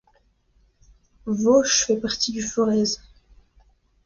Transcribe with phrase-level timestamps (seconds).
[1.27, 2.97] Veauche fait partie du Forez.